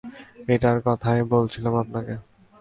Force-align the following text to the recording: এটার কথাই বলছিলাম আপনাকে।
এটার 0.47 0.77
কথাই 0.85 1.21
বলছিলাম 1.25 1.73
আপনাকে। 1.75 2.15